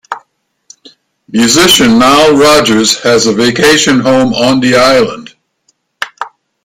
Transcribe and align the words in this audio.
Musician 1.27 1.99
Nile 1.99 2.35
Rodgers 2.35 2.99
has 3.03 3.27
a 3.27 3.33
vacation 3.35 3.99
home 3.99 4.33
on 4.33 4.59
the 4.59 4.75
island. 4.75 5.35